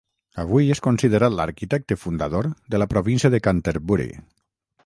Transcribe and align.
Avui, 0.43 0.69
és 0.75 0.79
considerat 0.85 1.35
l'arquitecte 1.41 1.99
fundador 2.05 2.51
de 2.75 2.83
la 2.83 2.91
província 2.95 3.35
de 3.35 3.45
Canterbury. 3.49 4.09